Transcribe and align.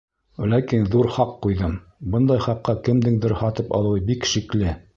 Ләкин 0.53 0.87
ҙур 0.95 1.09
хаҡ 1.17 1.35
ҡуйҙым, 1.45 1.75
бындай 2.15 2.43
хаҡҡа 2.47 2.77
кемдеңдер 2.89 3.39
һатып 3.43 3.77
алыуы 3.81 4.05
бик 4.11 4.27
шикле. 4.33 4.75